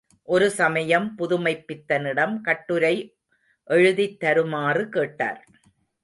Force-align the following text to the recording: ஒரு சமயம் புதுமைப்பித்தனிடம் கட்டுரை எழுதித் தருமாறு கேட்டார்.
ஒரு 0.23 0.49
சமயம் 0.51 1.15
புதுமைப்பித்தனிடம் 1.17 2.41
கட்டுரை 2.41 3.15
எழுதித் 3.63 4.19
தருமாறு 4.19 4.89
கேட்டார். 4.89 5.47